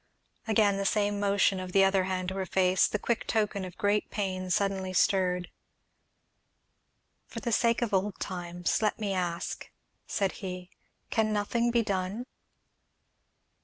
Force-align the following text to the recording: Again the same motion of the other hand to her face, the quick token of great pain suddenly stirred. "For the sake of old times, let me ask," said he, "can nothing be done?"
Again 0.47 0.77
the 0.77 0.83
same 0.85 1.19
motion 1.19 1.59
of 1.59 1.73
the 1.73 1.83
other 1.83 2.05
hand 2.05 2.29
to 2.29 2.35
her 2.37 2.47
face, 2.47 2.87
the 2.87 2.97
quick 2.97 3.27
token 3.27 3.63
of 3.63 3.77
great 3.77 4.09
pain 4.09 4.49
suddenly 4.49 4.93
stirred. 4.93 5.51
"For 7.27 7.39
the 7.39 7.51
sake 7.51 7.83
of 7.83 7.93
old 7.93 8.19
times, 8.19 8.81
let 8.81 8.97
me 8.97 9.13
ask," 9.13 9.69
said 10.07 10.31
he, 10.41 10.71
"can 11.11 11.31
nothing 11.31 11.69
be 11.69 11.83
done?" 11.83 12.25